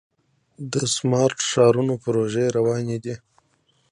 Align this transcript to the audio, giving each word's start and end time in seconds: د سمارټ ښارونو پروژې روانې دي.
د 0.73 0.73
سمارټ 0.95 1.39
ښارونو 1.49 1.93
پروژې 2.03 2.45
روانې 2.57 2.97
دي. 3.03 3.15